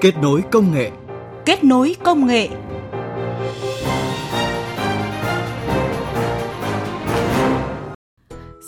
[0.00, 0.90] Kết nối công nghệ.
[1.46, 2.48] Kết nối công nghệ.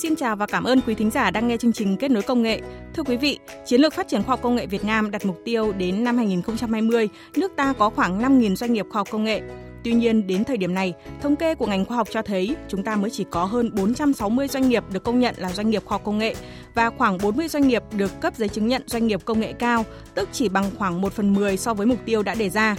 [0.03, 2.43] Xin chào và cảm ơn quý thính giả đang nghe chương trình Kết nối công
[2.43, 2.61] nghệ.
[2.95, 5.39] Thưa quý vị, chiến lược phát triển khoa học công nghệ Việt Nam đặt mục
[5.45, 9.41] tiêu đến năm 2020, nước ta có khoảng 5.000 doanh nghiệp khoa học công nghệ.
[9.85, 12.83] Tuy nhiên, đến thời điểm này, thống kê của ngành khoa học cho thấy chúng
[12.83, 15.95] ta mới chỉ có hơn 460 doanh nghiệp được công nhận là doanh nghiệp khoa
[15.95, 16.35] học công nghệ
[16.75, 19.85] và khoảng 40 doanh nghiệp được cấp giấy chứng nhận doanh nghiệp công nghệ cao,
[20.15, 22.77] tức chỉ bằng khoảng 1 phần 10 so với mục tiêu đã đề ra.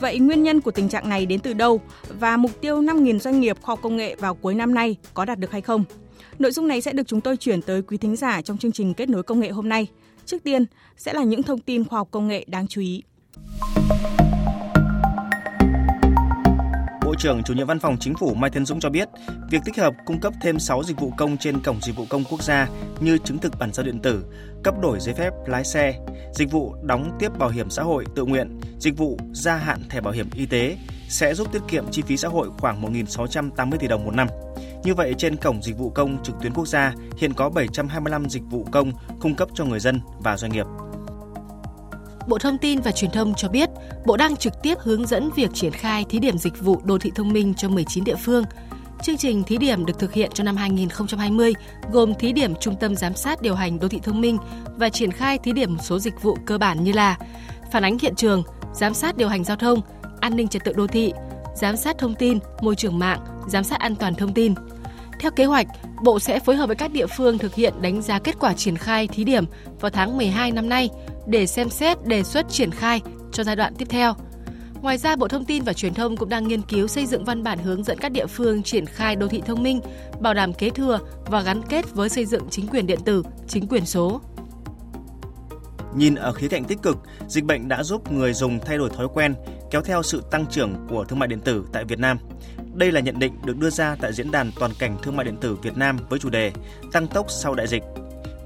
[0.00, 3.40] Vậy nguyên nhân của tình trạng này đến từ đâu và mục tiêu 5.000 doanh
[3.40, 5.84] nghiệp khoa học công nghệ vào cuối năm nay có đạt được hay không?
[6.38, 8.94] Nội dung này sẽ được chúng tôi chuyển tới quý thính giả trong chương trình
[8.94, 9.86] Kết nối công nghệ hôm nay.
[10.26, 10.64] Trước tiên
[10.96, 13.02] sẽ là những thông tin khoa học công nghệ đáng chú ý.
[17.22, 19.08] Trưởng Chủ nhiệm Văn phòng Chính phủ Mai Thiên Dũng cho biết,
[19.50, 22.24] việc tích hợp cung cấp thêm 6 dịch vụ công trên cổng dịch vụ công
[22.30, 22.68] quốc gia
[23.00, 24.24] như chứng thực bản sao điện tử,
[24.64, 25.94] cấp đổi giấy phép lái xe,
[26.34, 30.00] dịch vụ đóng tiếp bảo hiểm xã hội tự nguyện, dịch vụ gia hạn thẻ
[30.00, 30.76] bảo hiểm y tế
[31.08, 34.28] sẽ giúp tiết kiệm chi phí xã hội khoảng 1.680 tỷ đồng một năm.
[34.84, 38.42] Như vậy, trên cổng dịch vụ công trực tuyến quốc gia hiện có 725 dịch
[38.50, 40.66] vụ công cung cấp cho người dân và doanh nghiệp.
[42.26, 43.68] Bộ Thông tin và Truyền thông cho biết,
[44.06, 47.12] Bộ đang trực tiếp hướng dẫn việc triển khai thí điểm dịch vụ đô thị
[47.14, 48.44] thông minh cho 19 địa phương.
[49.02, 51.52] Chương trình thí điểm được thực hiện cho năm 2020,
[51.92, 54.38] gồm thí điểm trung tâm giám sát điều hành đô thị thông minh
[54.76, 57.18] và triển khai thí điểm một số dịch vụ cơ bản như là
[57.72, 58.42] phản ánh hiện trường,
[58.74, 59.80] giám sát điều hành giao thông,
[60.20, 61.12] an ninh trật tự đô thị,
[61.54, 64.54] giám sát thông tin, môi trường mạng, giám sát an toàn thông tin.
[65.22, 65.66] Theo kế hoạch,
[66.02, 68.76] Bộ sẽ phối hợp với các địa phương thực hiện đánh giá kết quả triển
[68.76, 69.44] khai thí điểm
[69.80, 70.90] vào tháng 12 năm nay
[71.26, 73.00] để xem xét đề xuất triển khai
[73.32, 74.14] cho giai đoạn tiếp theo.
[74.80, 77.42] Ngoài ra, Bộ Thông tin và Truyền thông cũng đang nghiên cứu xây dựng văn
[77.42, 79.80] bản hướng dẫn các địa phương triển khai đô thị thông minh,
[80.20, 83.66] bảo đảm kế thừa và gắn kết với xây dựng chính quyền điện tử, chính
[83.66, 84.20] quyền số.
[85.96, 86.96] Nhìn ở khía cạnh tích cực,
[87.28, 89.34] dịch bệnh đã giúp người dùng thay đổi thói quen,
[89.70, 92.18] kéo theo sự tăng trưởng của thương mại điện tử tại Việt Nam.
[92.74, 95.36] Đây là nhận định được đưa ra tại diễn đàn toàn cảnh thương mại điện
[95.40, 96.52] tử Việt Nam với chủ đề
[96.92, 97.82] Tăng tốc sau đại dịch.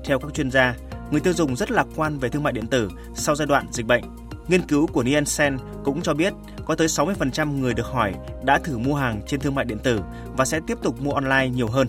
[0.04, 0.74] Theo các chuyên gia,
[1.10, 3.86] người tiêu dùng rất lạc quan về thương mại điện tử sau giai đoạn dịch
[3.86, 4.04] bệnh.
[4.48, 6.32] Nghiên cứu của Nielsen cũng cho biết
[6.66, 8.14] có tới 60% người được hỏi
[8.44, 10.00] đã thử mua hàng trên thương mại điện tử
[10.36, 11.88] và sẽ tiếp tục mua online nhiều hơn.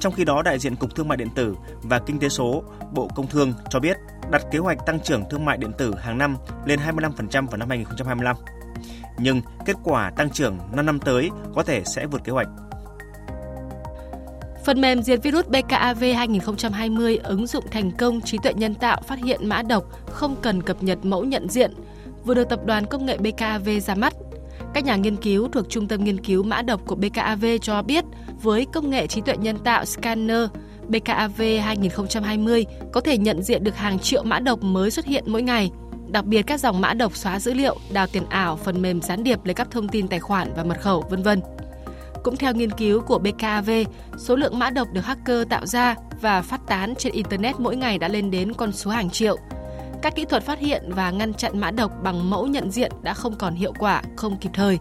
[0.00, 2.62] Trong khi đó, đại diện Cục Thương mại điện tử và Kinh tế số,
[2.92, 3.96] Bộ Công Thương cho biết
[4.30, 7.68] đặt kế hoạch tăng trưởng thương mại điện tử hàng năm lên 25% vào năm
[7.68, 8.36] 2025.
[9.18, 12.48] Nhưng kết quả tăng trưởng 5 năm tới có thể sẽ vượt kế hoạch.
[14.64, 19.18] Phần mềm diệt virus BKAV 2020 ứng dụng thành công trí tuệ nhân tạo phát
[19.24, 21.72] hiện mã độc không cần cập nhật mẫu nhận diện,
[22.24, 24.14] vừa được tập đoàn công nghệ BKAV ra mắt.
[24.74, 28.04] Các nhà nghiên cứu thuộc Trung tâm Nghiên cứu Mã độc của BKAV cho biết,
[28.42, 30.48] với công nghệ trí tuệ nhân tạo Scanner,
[30.88, 35.42] BKAV 2020 có thể nhận diện được hàng triệu mã độc mới xuất hiện mỗi
[35.42, 35.70] ngày.
[36.12, 39.24] Đặc biệt các dòng mã độc xóa dữ liệu, đào tiền ảo, phần mềm gián
[39.24, 41.40] điệp lấy cắp thông tin tài khoản và mật khẩu, vân vân.
[42.24, 43.70] Cũng theo nghiên cứu của BKAV,
[44.18, 47.98] số lượng mã độc được hacker tạo ra và phát tán trên Internet mỗi ngày
[47.98, 49.36] đã lên đến con số hàng triệu.
[50.02, 53.14] Các kỹ thuật phát hiện và ngăn chặn mã độc bằng mẫu nhận diện đã
[53.14, 54.78] không còn hiệu quả, không kịp thời.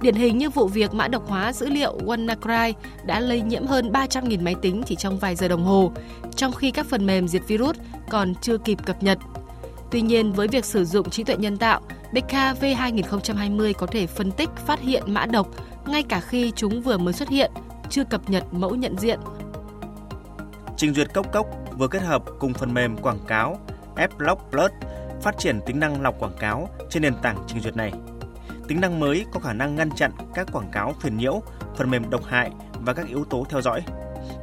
[0.00, 2.72] Điển hình như vụ việc mã độc hóa dữ liệu WannaCry
[3.04, 5.92] đã lây nhiễm hơn 300.000 máy tính chỉ trong vài giờ đồng hồ,
[6.36, 7.76] trong khi các phần mềm diệt virus
[8.10, 9.18] còn chưa kịp cập nhật.
[9.90, 11.80] Tuy nhiên, với việc sử dụng trí tuệ nhân tạo,
[12.12, 15.48] BKV 2020 có thể phân tích phát hiện mã độc
[15.86, 17.50] ngay cả khi chúng vừa mới xuất hiện,
[17.90, 19.20] chưa cập nhật mẫu nhận diện.
[20.76, 21.46] Trình duyệt Cốc Cốc
[21.78, 23.58] vừa kết hợp cùng phần mềm quảng cáo
[23.96, 24.70] AdBlock Plus
[25.22, 27.92] phát triển tính năng lọc quảng cáo trên nền tảng trình duyệt này.
[28.68, 31.42] Tính năng mới có khả năng ngăn chặn các quảng cáo phiền nhiễu,
[31.76, 33.82] phần mềm độc hại và các yếu tố theo dõi.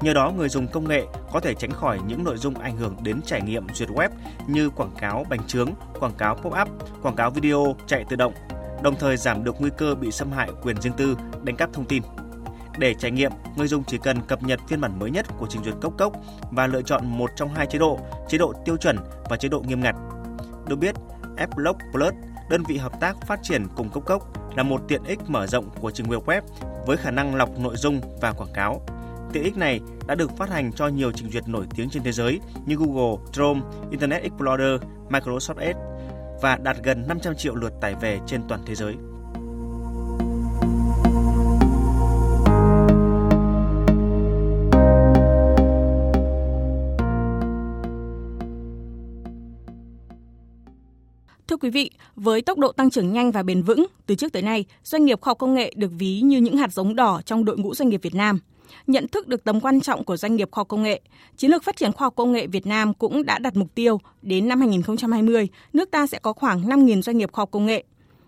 [0.01, 2.95] Nhờ đó, người dùng công nghệ có thể tránh khỏi những nội dung ảnh hưởng
[3.03, 4.09] đến trải nghiệm duyệt web
[4.47, 5.69] như quảng cáo bánh trướng,
[5.99, 6.65] quảng cáo pop-up,
[7.01, 8.33] quảng cáo video chạy tự động,
[8.83, 11.85] đồng thời giảm được nguy cơ bị xâm hại quyền riêng tư, đánh cắp thông
[11.85, 12.03] tin.
[12.77, 15.63] Để trải nghiệm, người dùng chỉ cần cập nhật phiên bản mới nhất của trình
[15.63, 16.13] duyệt Cốc Cốc
[16.51, 18.97] và lựa chọn một trong hai chế độ, chế độ tiêu chuẩn
[19.29, 19.95] và chế độ nghiêm ngặt.
[20.67, 20.95] Được biết,
[21.37, 22.13] AppLock Plus,
[22.49, 24.21] đơn vị hợp tác phát triển cùng Cốc Cốc,
[24.55, 26.41] là một tiện ích mở rộng của trình duyệt web
[26.85, 28.81] với khả năng lọc nội dung và quảng cáo.
[29.35, 32.11] Tiện ích này đã được phát hành cho nhiều trình duyệt nổi tiếng trên thế
[32.11, 33.61] giới như Google, Chrome,
[33.91, 35.79] Internet Explorer, Microsoft Edge
[36.41, 38.93] và đạt gần 500 triệu lượt tải về trên toàn thế giới.
[51.47, 54.41] Thưa quý vị, với tốc độ tăng trưởng nhanh và bền vững, từ trước tới
[54.41, 57.45] nay, doanh nghiệp khoa học công nghệ được ví như những hạt giống đỏ trong
[57.45, 58.39] đội ngũ doanh nghiệp Việt Nam.
[58.87, 61.01] Nhận thức được tầm quan trọng của doanh nghiệp khoa học công nghệ,
[61.37, 63.99] chiến lược phát triển khoa học công nghệ Việt Nam cũng đã đặt mục tiêu
[64.21, 67.83] đến năm 2020, nước ta sẽ có khoảng 5.000 doanh nghiệp khoa học công nghệ.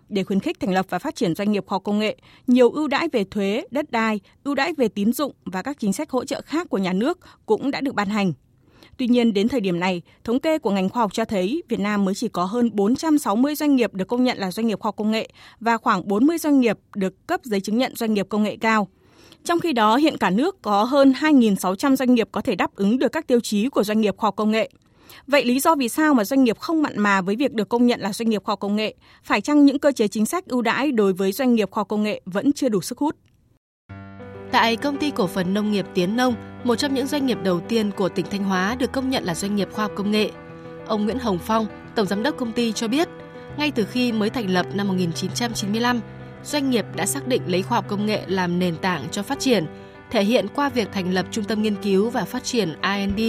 [0.08, 2.70] Để khuyến khích thành lập và phát triển doanh nghiệp khoa học công nghệ, nhiều
[2.70, 6.10] ưu đãi về thuế, đất đai, ưu đãi về tín dụng và các chính sách
[6.10, 8.32] hỗ trợ khác của nhà nước cũng đã được ban hành
[8.98, 11.80] Tuy nhiên, đến thời điểm này, thống kê của ngành khoa học cho thấy Việt
[11.80, 14.88] Nam mới chỉ có hơn 460 doanh nghiệp được công nhận là doanh nghiệp khoa
[14.88, 15.28] học công nghệ
[15.60, 18.88] và khoảng 40 doanh nghiệp được cấp giấy chứng nhận doanh nghiệp công nghệ cao.
[19.48, 22.98] Trong khi đó, hiện cả nước có hơn 2.600 doanh nghiệp có thể đáp ứng
[22.98, 24.70] được các tiêu chí của doanh nghiệp khoa học công nghệ.
[25.26, 27.86] Vậy lý do vì sao mà doanh nghiệp không mặn mà với việc được công
[27.86, 28.94] nhận là doanh nghiệp khoa học công nghệ?
[29.24, 31.88] Phải chăng những cơ chế chính sách ưu đãi đối với doanh nghiệp khoa học
[31.88, 33.16] công nghệ vẫn chưa đủ sức hút?
[34.52, 36.34] Tại công ty cổ phần nông nghiệp Tiến Nông,
[36.64, 39.34] một trong những doanh nghiệp đầu tiên của tỉnh Thanh Hóa được công nhận là
[39.34, 40.30] doanh nghiệp khoa học công nghệ.
[40.86, 43.08] Ông Nguyễn Hồng Phong, tổng giám đốc công ty cho biết,
[43.58, 46.00] ngay từ khi mới thành lập năm 1995,
[46.48, 49.40] doanh nghiệp đã xác định lấy khoa học công nghệ làm nền tảng cho phát
[49.40, 49.66] triển,
[50.10, 53.20] thể hiện qua việc thành lập trung tâm nghiên cứu và phát triển R&D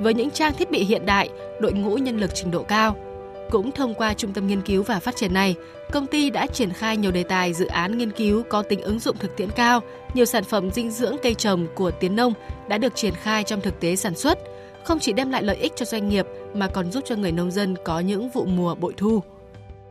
[0.00, 1.28] với những trang thiết bị hiện đại,
[1.60, 2.96] đội ngũ nhân lực trình độ cao–
[3.50, 5.56] cũng thông qua trung tâm nghiên cứu và phát triển này,
[5.92, 8.98] công ty đã triển khai nhiều đề tài dự án nghiên cứu có tính ứng
[8.98, 9.80] dụng thực tiễn cao,
[10.14, 12.32] nhiều sản phẩm dinh dưỡng cây trồng của Tiến Nông
[12.68, 14.38] đã được triển khai trong thực tế sản xuất,
[14.84, 17.50] không chỉ đem lại lợi ích cho doanh nghiệp mà còn giúp cho người nông
[17.50, 19.22] dân có những vụ mùa bội thu.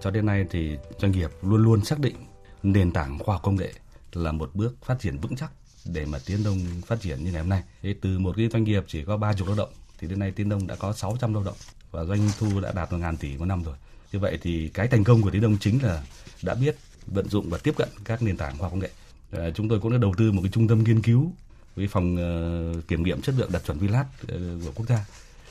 [0.01, 2.15] Cho đến nay thì doanh nghiệp luôn luôn xác định
[2.63, 3.73] nền tảng khoa học công nghệ
[4.13, 5.51] là một bước phát triển vững chắc
[5.85, 7.63] để mà Tiến Đông phát triển như ngày hôm nay.
[7.81, 9.69] Thế từ một cái doanh nghiệp chỉ có 30 lao động
[9.99, 11.57] thì đến nay Tiến Đông đã có 600 lao động
[11.91, 13.75] và doanh thu đã đạt một ngàn tỷ một năm rồi.
[14.11, 16.03] Như vậy thì cái thành công của Tiến Đông chính là
[16.43, 16.75] đã biết
[17.07, 18.89] vận dụng và tiếp cận các nền tảng khoa học công nghệ.
[19.31, 21.31] À, chúng tôi cũng đã đầu tư một cái trung tâm nghiên cứu
[21.75, 25.05] với phòng uh, kiểm nghiệm chất lượng đạt chuẩn VLAT uh, ờ, của quốc gia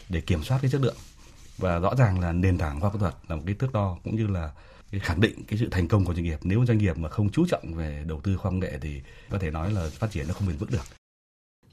[0.09, 0.97] để kiểm soát cái chất lượng
[1.59, 3.99] và rõ ràng là nền tảng khoa học kỹ thuật là một cái thước đo
[4.05, 4.51] cũng như là
[4.97, 7.31] cái khẳng định cái sự thành công của doanh nghiệp nếu doanh nghiệp mà không
[7.31, 9.01] chú trọng về đầu tư khoa học công nghệ thì
[9.31, 10.85] có thể nói là phát triển nó không bền vững được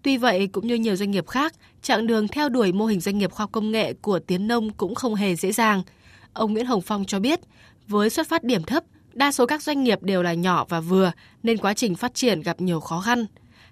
[0.02, 3.18] Tuy vậy, cũng như nhiều doanh nghiệp khác, chặng đường theo đuổi mô hình doanh
[3.18, 5.84] nghiệp khoa học công nghệ của Tiến Nông cũng không hề dễ dàng.
[6.34, 7.40] Ông Nguyễn Hồng Phong cho biết,
[7.88, 8.84] với xuất phát điểm thấp,
[9.14, 11.12] đa số các doanh nghiệp đều là nhỏ và vừa
[11.44, 13.26] nên quá trình phát triển gặp nhiều khó khăn.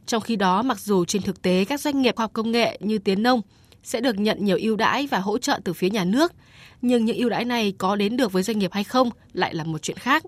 [0.06, 2.78] Trong khi đó, mặc dù trên thực tế các doanh nghiệp khoa học công nghệ
[2.82, 3.42] như Tiến Nông
[3.84, 6.34] sẽ được nhận nhiều ưu đãi và hỗ trợ từ phía nhà nước,
[6.82, 9.64] nhưng những ưu đãi này có đến được với doanh nghiệp hay không lại là
[9.64, 10.24] một chuyện khác.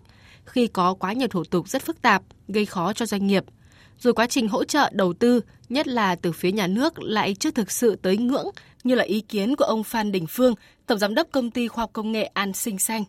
[0.46, 3.44] Khi có quá nhiều thủ tục rất phức tạp, gây khó cho doanh nghiệp–
[4.04, 7.52] rồi quá trình hỗ trợ đầu tư, nhất là từ phía nhà nước lại chưa
[7.52, 8.48] thực sự tới ngưỡng
[8.84, 10.56] như là ý kiến của ông Phan Đình Phương,
[10.86, 13.04] Tổng Giám đốc Công ty Khoa học Công nghệ An Sinh Xanh.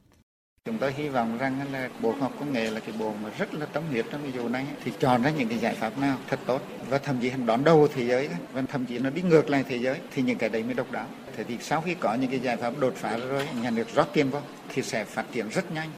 [0.66, 3.30] Chúng tôi hy vọng rằng là Bộ Khoa học Công nghệ là cái bộ mà
[3.38, 5.98] rất là tâm huyết trong cái vụ này thì chọn ra những cái giải pháp
[5.98, 9.22] nào thật tốt và thậm chí đón đầu thế giới và thậm chí nó đi
[9.22, 11.06] ngược lại thế giới thì những cái đấy mới độc đáo.
[11.36, 14.08] Thế thì sau khi có những cái giải pháp đột phá rồi, nhà nước rót
[14.12, 14.42] tiền vào
[14.74, 15.90] thì sẽ phát triển rất nhanh.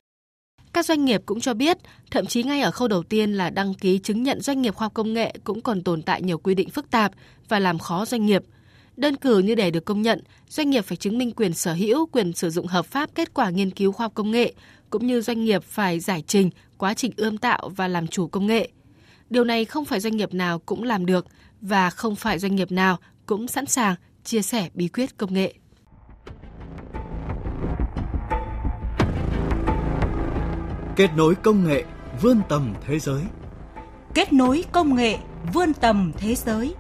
[0.73, 1.79] Các doanh nghiệp cũng cho biết,
[2.11, 4.85] thậm chí ngay ở khâu đầu tiên là đăng ký chứng nhận doanh nghiệp khoa
[4.85, 7.13] học công nghệ cũng còn tồn tại nhiều quy định phức tạp
[7.49, 8.43] và làm khó doanh nghiệp.
[8.97, 12.07] Đơn cử như để được công nhận, doanh nghiệp phải chứng minh quyền sở hữu,
[12.07, 14.55] quyền sử dụng hợp pháp kết quả nghiên cứu khoa học công nghệ,
[14.91, 18.47] cũng như doanh nghiệp phải giải trình quá trình ươm tạo và làm chủ công
[18.47, 18.69] nghệ.
[19.31, 21.27] Điều này không phải doanh nghiệp nào cũng làm được
[21.61, 23.95] và không phải doanh nghiệp nào cũng sẵn sàng
[24.25, 25.55] chia sẻ bí quyết công nghệ.
[30.97, 31.85] Kết nối công nghệ
[32.23, 33.23] vươn tầm thế giới.
[34.15, 35.19] Kết nối công nghệ
[35.53, 36.75] vươn tầm thế giới.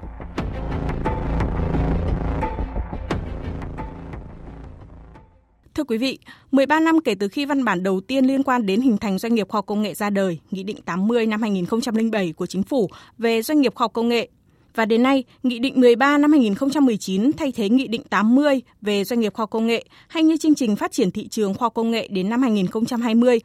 [5.86, 6.18] Thưa quý vị,
[6.52, 9.34] 13 năm kể từ khi văn bản đầu tiên liên quan đến hình thành doanh
[9.34, 12.90] nghiệp khoa học công nghệ ra đời, Nghị định 80 năm 2007 của Chính phủ
[13.18, 14.28] về doanh nghiệp khoa học công nghệ.
[14.74, 19.20] Và đến nay, Nghị định 13 năm 2019 thay thế Nghị định 80 về doanh
[19.20, 21.74] nghiệp khoa học công nghệ hay như chương trình phát triển thị trường khoa học
[21.74, 23.40] công nghệ đến năm 2020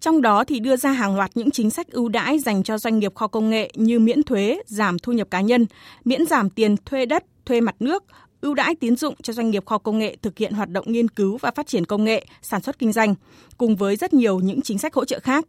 [0.00, 2.98] trong đó thì đưa ra hàng loạt những chính sách ưu đãi dành cho doanh
[2.98, 5.66] nghiệp khoa công nghệ như miễn thuế, giảm thu nhập cá nhân,
[6.04, 8.04] miễn giảm tiền thuê đất, thuê mặt nước,
[8.44, 11.08] ưu đãi tín dụng cho doanh nghiệp kho công nghệ thực hiện hoạt động nghiên
[11.08, 13.14] cứu và phát triển công nghệ, sản xuất kinh doanh,
[13.58, 15.44] cùng với rất nhiều những chính sách hỗ trợ khác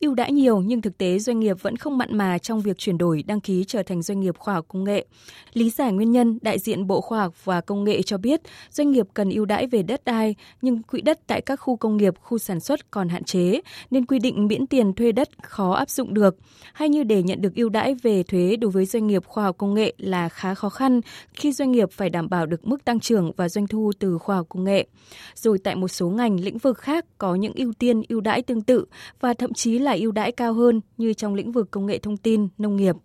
[0.00, 2.98] ưu đãi nhiều nhưng thực tế doanh nghiệp vẫn không mặn mà trong việc chuyển
[2.98, 5.06] đổi đăng ký trở thành doanh nghiệp khoa học công nghệ.
[5.52, 8.90] Lý giải nguyên nhân, đại diện Bộ Khoa học và Công nghệ cho biết doanh
[8.90, 12.14] nghiệp cần ưu đãi về đất đai nhưng quỹ đất tại các khu công nghiệp,
[12.20, 13.60] khu sản xuất còn hạn chế
[13.90, 16.36] nên quy định miễn tiền thuê đất khó áp dụng được.
[16.72, 19.58] Hay như để nhận được ưu đãi về thuế đối với doanh nghiệp khoa học
[19.58, 21.00] công nghệ là khá khó khăn
[21.34, 24.36] khi doanh nghiệp phải đảm bảo được mức tăng trưởng và doanh thu từ khoa
[24.36, 24.86] học công nghệ.
[25.34, 28.62] Rồi tại một số ngành lĩnh vực khác có những ưu tiên ưu đãi tương
[28.62, 28.84] tự
[29.20, 31.98] và thậm chí là là ưu đãi cao hơn như trong lĩnh vực công nghệ
[31.98, 32.96] thông tin, nông nghiệp.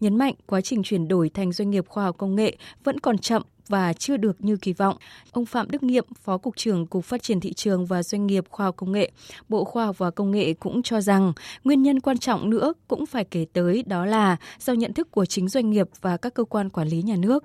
[0.00, 3.18] Nhấn mạnh quá trình chuyển đổi thành doanh nghiệp khoa học công nghệ vẫn còn
[3.18, 4.96] chậm và chưa được như kỳ vọng.
[5.32, 8.44] Ông Phạm Đức Nghiệm, Phó Cục trưởng Cục Phát triển Thị trường và Doanh nghiệp
[8.50, 9.10] Khoa học Công nghệ,
[9.48, 11.32] Bộ Khoa học và Công nghệ cũng cho rằng
[11.64, 15.24] nguyên nhân quan trọng nữa cũng phải kể tới đó là do nhận thức của
[15.24, 17.44] chính doanh nghiệp và các cơ quan quản lý nhà nước.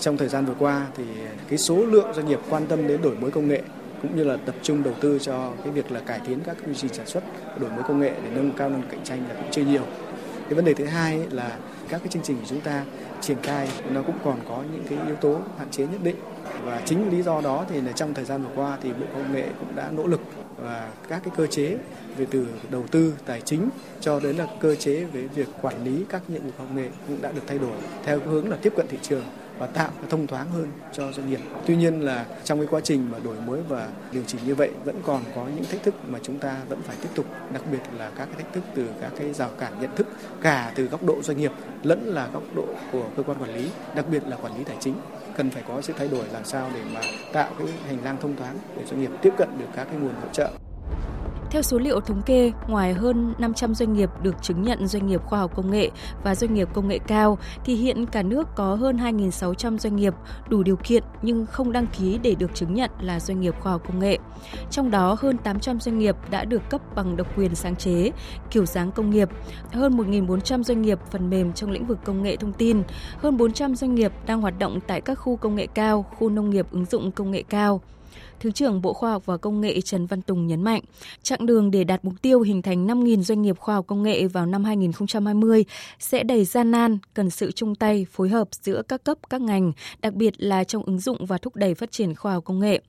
[0.00, 1.04] Trong thời gian vừa qua thì
[1.48, 3.62] cái số lượng doanh nghiệp quan tâm đến đổi mới công nghệ
[4.02, 6.74] cũng như là tập trung đầu tư cho cái việc là cải tiến các quy
[6.74, 7.24] trình sản xuất,
[7.60, 9.82] đổi mới công nghệ để nâng cao năng cạnh tranh là cũng chưa nhiều.
[10.44, 12.84] Cái vấn đề thứ hai là các cái chương trình của chúng ta
[13.20, 16.16] triển khai nó cũng còn có những cái yếu tố hạn chế nhất định
[16.64, 19.32] và chính lý do đó thì là trong thời gian vừa qua thì Bộ Công
[19.32, 20.20] nghệ cũng đã nỗ lực
[20.56, 21.76] và các cái cơ chế
[22.16, 23.68] về từ đầu tư tài chính
[24.00, 27.22] cho đến là cơ chế về việc quản lý các nhiệm vụ công nghệ cũng
[27.22, 29.24] đã được thay đổi theo hướng là tiếp cận thị trường
[29.62, 31.40] và tạo thông thoáng hơn cho doanh nghiệp.
[31.66, 34.70] Tuy nhiên là trong cái quá trình mà đổi mới và điều chỉnh như vậy
[34.84, 37.78] vẫn còn có những thách thức mà chúng ta vẫn phải tiếp tục, đặc biệt
[37.98, 40.06] là các cái thách thức từ các cái rào cản nhận thức
[40.42, 41.52] cả từ góc độ doanh nghiệp
[41.82, 44.76] lẫn là góc độ của cơ quan quản lý, đặc biệt là quản lý tài
[44.80, 44.94] chính
[45.36, 47.00] cần phải có sự thay đổi làm sao để mà
[47.32, 50.14] tạo cái hành lang thông thoáng để doanh nghiệp tiếp cận được các cái nguồn
[50.14, 50.50] hỗ trợ
[51.52, 55.22] theo số liệu thống kê, ngoài hơn 500 doanh nghiệp được chứng nhận doanh nghiệp
[55.24, 55.90] khoa học công nghệ
[56.22, 60.14] và doanh nghiệp công nghệ cao, thì hiện cả nước có hơn 2.600 doanh nghiệp
[60.48, 63.72] đủ điều kiện nhưng không đăng ký để được chứng nhận là doanh nghiệp khoa
[63.72, 64.18] học công nghệ.
[64.70, 68.10] Trong đó, hơn 800 doanh nghiệp đã được cấp bằng độc quyền sáng chế,
[68.50, 69.28] kiểu dáng công nghiệp,
[69.72, 72.82] hơn 1.400 doanh nghiệp phần mềm trong lĩnh vực công nghệ thông tin,
[73.18, 76.50] hơn 400 doanh nghiệp đang hoạt động tại các khu công nghệ cao, khu nông
[76.50, 77.80] nghiệp ứng dụng công nghệ cao.
[78.42, 80.82] Thứ trưởng Bộ Khoa học và Công nghệ Trần Văn Tùng nhấn mạnh,
[81.22, 84.26] chặng đường để đạt mục tiêu hình thành 5.000 doanh nghiệp khoa học công nghệ
[84.26, 85.64] vào năm 2020
[85.98, 89.72] sẽ đầy gian nan, cần sự chung tay, phối hợp giữa các cấp, các ngành,
[90.00, 92.82] đặc biệt là trong ứng dụng và thúc đẩy phát triển khoa học công nghệ.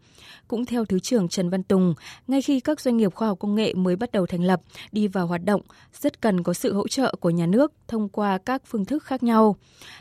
[0.47, 1.93] Cũng theo Thứ trưởng Trần Văn Tùng,
[2.27, 5.07] ngay khi các doanh nghiệp khoa học công nghệ mới bắt đầu thành lập, đi
[5.07, 5.61] vào hoạt động,
[6.01, 9.23] rất cần có sự hỗ trợ của nhà nước thông qua các phương thức khác
[9.23, 9.55] nhau.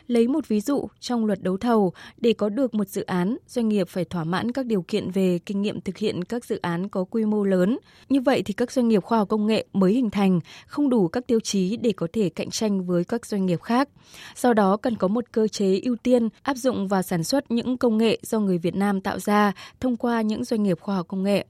[0.06, 3.68] Lấy một ví dụ, trong luật đấu thầu, để có được một dự án, doanh
[3.68, 6.88] nghiệp phải thỏa mãn các điều kiện về kinh nghiệm thực hiện các dự án
[6.88, 7.78] có quy mô lớn.
[8.08, 11.08] Như vậy thì các doanh nghiệp khoa học công nghệ mới hình thành không đủ
[11.08, 13.88] các tiêu chí để có thể cạnh tranh với các doanh nghiệp khác.
[14.36, 17.76] Do đó cần có một cơ chế ưu tiên áp dụng và sản xuất những
[17.76, 21.08] công nghệ do người Việt Nam tạo ra thông qua những doanh nghiệp khoa học
[21.08, 21.46] công nghệ.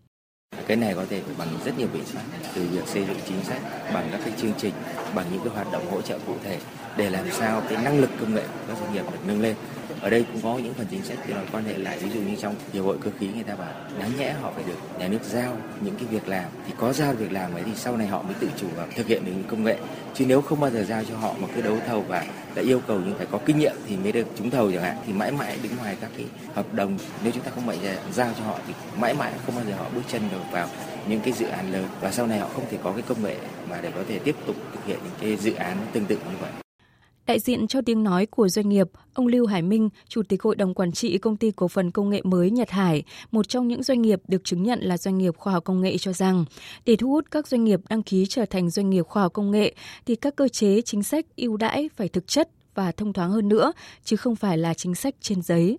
[0.66, 2.22] Cái này có thể bằng rất nhiều biện pháp,
[2.54, 3.62] từ việc xây dựng chính sách,
[3.94, 4.72] bằng các cái chương trình,
[5.14, 6.58] bằng những cái hoạt động hỗ trợ cụ thể
[6.96, 9.56] để làm sao cái năng lực công nghệ của các doanh nghiệp được nâng lên
[10.02, 12.36] ở đây cũng có những phần chính sách thì quan hệ lại, ví dụ như
[12.40, 15.18] trong hiệp hội cơ khí người ta bảo, đáng nhẽ họ phải được nhà nước
[15.22, 16.44] giao những cái việc làm.
[16.66, 19.06] Thì có giao việc làm ấy thì sau này họ mới tự chủ và thực
[19.06, 19.76] hiện được những công nghệ.
[20.14, 22.80] Chứ nếu không bao giờ giao cho họ một cái đấu thầu và đã yêu
[22.86, 25.32] cầu nhưng phải có kinh nghiệm thì mới được trúng thầu chẳng hạn, thì mãi
[25.32, 26.98] mãi đứng ngoài các cái hợp đồng.
[27.22, 27.78] Nếu chúng ta không mạnh
[28.12, 30.68] giao cho họ thì mãi mãi không bao giờ họ bước chân được vào
[31.08, 31.84] những cái dự án lớn.
[32.00, 33.36] Và sau này họ không thể có cái công nghệ
[33.70, 36.36] mà để có thể tiếp tục thực hiện những cái dự án tương tự như
[36.40, 36.61] vậy.
[37.26, 40.56] Đại diện cho tiếng nói của doanh nghiệp, ông Lưu Hải Minh, Chủ tịch Hội
[40.56, 43.82] đồng Quản trị Công ty Cổ phần Công nghệ mới Nhật Hải, một trong những
[43.82, 46.44] doanh nghiệp được chứng nhận là doanh nghiệp khoa học công nghệ cho rằng,
[46.84, 49.50] để thu hút các doanh nghiệp đăng ký trở thành doanh nghiệp khoa học công
[49.50, 49.74] nghệ,
[50.06, 53.48] thì các cơ chế chính sách ưu đãi phải thực chất và thông thoáng hơn
[53.48, 53.72] nữa,
[54.04, 55.78] chứ không phải là chính sách trên giấy.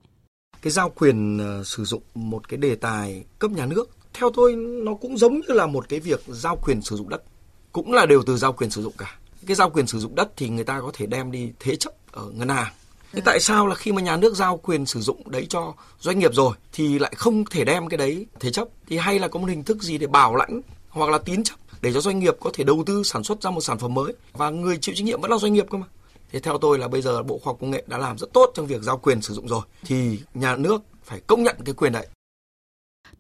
[0.62, 4.55] Cái giao quyền ờ, sử dụng một cái đề tài cấp nhà nước, theo tôi
[4.55, 7.23] nó cũng giống như là một cái việc giao quyền sử dụng đất,
[7.71, 10.31] cũng là đều từ giao quyền sử dụng cả cái giao quyền sử dụng đất
[10.38, 12.73] thì người ta có thể đem đi thế chấp ở ngân hàng
[13.13, 16.19] Thế tại sao là khi mà nhà nước giao quyền sử dụng đấy cho doanh
[16.19, 19.39] nghiệp rồi thì lại không thể đem cái đấy thế chấp thì hay là có
[19.39, 22.38] một hình thức gì để bảo lãnh hoặc là tín chấp để cho doanh nghiệp
[22.39, 25.03] có thể đầu tư sản xuất ra một sản phẩm mới và người chịu trách
[25.05, 25.88] nhiệm vẫn là doanh nghiệp cơ mà.
[26.31, 28.51] Thế theo tôi là bây giờ Bộ Khoa học Công nghệ đã làm rất tốt
[28.55, 31.93] trong việc giao quyền sử dụng rồi thì nhà nước phải công nhận cái quyền
[31.93, 32.07] đấy.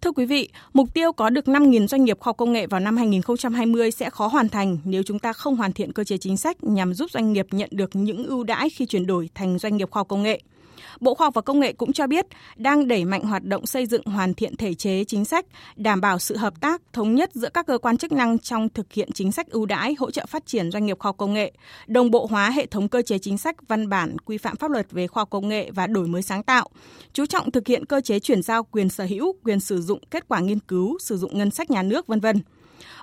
[0.03, 2.79] Thưa quý vị, mục tiêu có được 5.000 doanh nghiệp khoa học công nghệ vào
[2.79, 6.37] năm 2020 sẽ khó hoàn thành nếu chúng ta không hoàn thiện cơ chế chính
[6.37, 9.77] sách nhằm giúp doanh nghiệp nhận được những ưu đãi khi chuyển đổi thành doanh
[9.77, 10.41] nghiệp khoa học công nghệ.
[10.99, 12.25] Bộ Khoa học và Công nghệ cũng cho biết
[12.55, 16.19] đang đẩy mạnh hoạt động xây dựng hoàn thiện thể chế chính sách, đảm bảo
[16.19, 19.31] sự hợp tác thống nhất giữa các cơ quan chức năng trong thực hiện chính
[19.31, 21.51] sách ưu đãi hỗ trợ phát triển doanh nghiệp khoa học công nghệ,
[21.87, 24.91] đồng bộ hóa hệ thống cơ chế chính sách, văn bản, quy phạm pháp luật
[24.91, 26.69] về khoa học công nghệ và đổi mới sáng tạo,
[27.13, 30.27] chú trọng thực hiện cơ chế chuyển giao quyền sở hữu, quyền sử dụng kết
[30.27, 32.41] quả nghiên cứu, sử dụng ngân sách nhà nước, vân vân.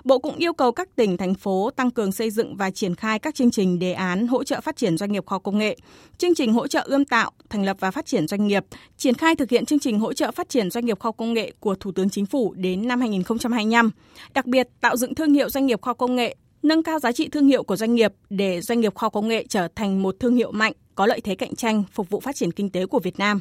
[0.03, 3.19] Bộ cũng yêu cầu các tỉnh, thành phố tăng cường xây dựng và triển khai
[3.19, 5.77] các chương trình đề án hỗ trợ phát triển doanh nghiệp khoa công nghệ,
[6.17, 8.65] chương trình hỗ trợ ươm tạo, thành lập và phát triển doanh nghiệp,
[8.97, 11.53] triển khai thực hiện chương trình hỗ trợ phát triển doanh nghiệp khoa công nghệ
[11.59, 13.91] của Thủ tướng Chính phủ đến năm 2025.
[14.33, 17.29] Đặc biệt, tạo dựng thương hiệu doanh nghiệp khoa công nghệ nâng cao giá trị
[17.29, 20.35] thương hiệu của doanh nghiệp để doanh nghiệp khoa công nghệ trở thành một thương
[20.35, 23.19] hiệu mạnh, có lợi thế cạnh tranh, phục vụ phát triển kinh tế của Việt
[23.19, 23.39] Nam.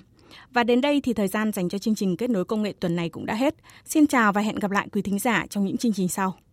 [0.52, 2.96] Và đến đây thì thời gian dành cho chương trình kết nối công nghệ tuần
[2.96, 3.54] này cũng đã hết.
[3.84, 6.36] Xin chào và hẹn gặp lại quý thính giả trong những chương trình sau.